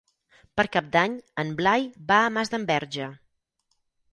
Per 0.59 0.63
Cap 0.75 0.87
d'Any 0.95 1.17
en 1.43 1.51
Blai 1.59 1.85
va 2.13 2.17
a 2.23 2.33
Masdenverge. 2.39 3.11